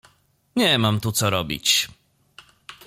[0.55, 1.89] Nie mam tu co robić.